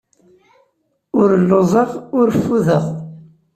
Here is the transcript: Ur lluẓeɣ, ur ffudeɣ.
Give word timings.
Ur 1.19 1.29
lluẓeɣ, 1.43 1.89
ur 2.19 2.27
ffudeɣ. 2.39 2.85